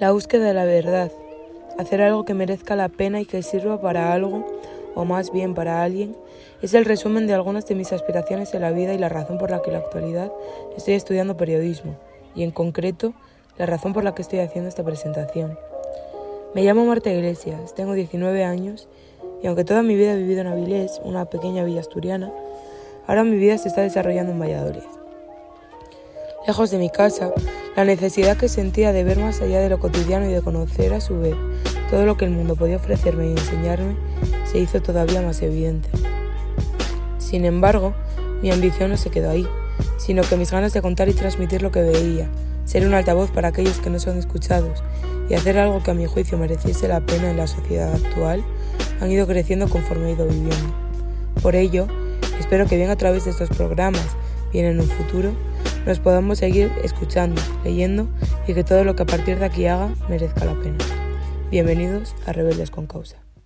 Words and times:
La 0.00 0.12
búsqueda 0.12 0.46
de 0.46 0.54
la 0.54 0.64
verdad, 0.64 1.12
hacer 1.78 2.00
algo 2.00 2.24
que 2.24 2.32
merezca 2.32 2.74
la 2.74 2.88
pena 2.88 3.20
y 3.20 3.26
que 3.26 3.42
sirva 3.42 3.82
para 3.82 4.14
algo, 4.14 4.46
o 4.94 5.04
más 5.04 5.30
bien 5.30 5.52
para 5.52 5.82
alguien, 5.82 6.16
es 6.62 6.72
el 6.72 6.86
resumen 6.86 7.26
de 7.26 7.34
algunas 7.34 7.66
de 7.66 7.74
mis 7.74 7.92
aspiraciones 7.92 8.54
en 8.54 8.62
la 8.62 8.70
vida 8.70 8.94
y 8.94 8.98
la 8.98 9.10
razón 9.10 9.36
por 9.36 9.50
la 9.50 9.60
que 9.60 9.68
en 9.68 9.74
la 9.74 9.80
actualidad 9.80 10.32
estoy 10.74 10.94
estudiando 10.94 11.36
periodismo, 11.36 11.96
y 12.34 12.44
en 12.44 12.50
concreto, 12.50 13.12
la 13.58 13.66
razón 13.66 13.92
por 13.92 14.02
la 14.02 14.14
que 14.14 14.22
estoy 14.22 14.38
haciendo 14.38 14.70
esta 14.70 14.84
presentación. 14.84 15.58
Me 16.54 16.62
llamo 16.62 16.86
Marta 16.86 17.12
Iglesias, 17.12 17.74
tengo 17.74 17.92
19 17.92 18.42
años, 18.42 18.88
y 19.42 19.48
aunque 19.48 19.64
toda 19.64 19.82
mi 19.82 19.96
vida 19.96 20.14
he 20.14 20.16
vivido 20.16 20.40
en 20.40 20.46
Avilés, 20.46 20.98
una 21.04 21.26
pequeña 21.26 21.62
villa 21.62 21.80
asturiana, 21.80 22.32
ahora 23.06 23.22
mi 23.22 23.36
vida 23.36 23.58
se 23.58 23.68
está 23.68 23.82
desarrollando 23.82 24.32
en 24.32 24.40
Valladolid. 24.40 24.99
Lejos 26.50 26.72
de 26.72 26.78
mi 26.78 26.90
casa, 26.90 27.32
la 27.76 27.84
necesidad 27.84 28.36
que 28.36 28.48
sentía 28.48 28.92
de 28.92 29.04
ver 29.04 29.20
más 29.20 29.40
allá 29.40 29.60
de 29.60 29.68
lo 29.68 29.78
cotidiano 29.78 30.28
y 30.28 30.32
de 30.32 30.42
conocer 30.42 30.92
a 30.94 31.00
su 31.00 31.20
vez 31.20 31.36
todo 31.88 32.04
lo 32.06 32.16
que 32.16 32.24
el 32.24 32.32
mundo 32.32 32.56
podía 32.56 32.74
ofrecerme 32.74 33.28
y 33.28 33.30
enseñarme 33.30 33.94
se 34.50 34.58
hizo 34.58 34.82
todavía 34.82 35.22
más 35.22 35.42
evidente. 35.42 35.88
Sin 37.18 37.44
embargo, 37.44 37.94
mi 38.42 38.50
ambición 38.50 38.90
no 38.90 38.96
se 38.96 39.10
quedó 39.10 39.30
ahí, 39.30 39.46
sino 39.96 40.22
que 40.22 40.34
mis 40.34 40.50
ganas 40.50 40.72
de 40.72 40.82
contar 40.82 41.08
y 41.08 41.12
transmitir 41.12 41.62
lo 41.62 41.70
que 41.70 41.82
veía, 41.82 42.28
ser 42.64 42.84
un 42.84 42.94
altavoz 42.94 43.30
para 43.30 43.46
aquellos 43.46 43.78
que 43.78 43.90
no 43.90 44.00
son 44.00 44.18
escuchados 44.18 44.82
y 45.28 45.34
hacer 45.34 45.56
algo 45.56 45.84
que 45.84 45.92
a 45.92 45.94
mi 45.94 46.06
juicio 46.06 46.36
mereciese 46.36 46.88
la 46.88 46.98
pena 46.98 47.30
en 47.30 47.36
la 47.36 47.46
sociedad 47.46 47.94
actual, 47.94 48.42
han 49.00 49.12
ido 49.12 49.24
creciendo 49.28 49.68
conforme 49.68 50.08
he 50.08 50.12
ido 50.14 50.26
viviendo. 50.26 50.74
Por 51.42 51.54
ello, 51.54 51.86
espero 52.40 52.66
que 52.66 52.74
bien 52.74 52.90
a 52.90 52.96
través 52.96 53.26
de 53.26 53.30
estos 53.30 53.50
programas, 53.50 54.04
bien 54.52 54.66
en 54.66 54.80
un 54.80 54.88
futuro, 54.88 55.32
nos 55.86 55.98
podamos 55.98 56.38
seguir 56.38 56.70
escuchando, 56.82 57.40
leyendo 57.64 58.08
y 58.46 58.54
que 58.54 58.64
todo 58.64 58.84
lo 58.84 58.96
que 58.96 59.02
a 59.02 59.06
partir 59.06 59.38
de 59.38 59.46
aquí 59.46 59.66
haga 59.66 59.90
merezca 60.08 60.44
la 60.44 60.54
pena. 60.54 60.78
Bienvenidos 61.50 62.14
a 62.26 62.32
Rebeldes 62.32 62.70
con 62.70 62.86
Causa. 62.86 63.29